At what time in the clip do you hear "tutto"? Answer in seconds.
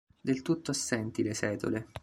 0.41-0.71